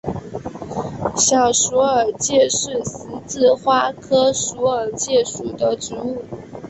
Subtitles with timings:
[1.15, 6.23] 小鼠耳芥是十字花科鼠耳芥属的植物。